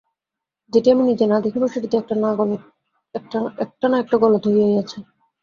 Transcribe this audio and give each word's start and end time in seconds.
যেটি 0.73 0.87
আমি 0.93 1.03
নিজে 1.03 1.25
না 1.27 1.37
দেখিব 1.45 1.63
সেটিতে 1.67 1.95
একটা-না-একটা 3.15 4.15
গলদ 4.23 4.43
হইয়া 4.47 4.79
আছেই। 4.81 5.03